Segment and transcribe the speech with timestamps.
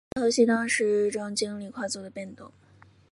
[0.15, 2.51] 该游戏当时正经历快速的变动。